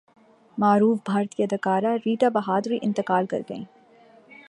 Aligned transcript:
معروف 0.57 0.97
بھارتی 1.05 1.43
اداکارہ 1.43 1.93
ریٹا 2.05 2.29
بہادری 2.33 2.79
انتقال 2.81 3.25
کرگئیں 3.31 3.63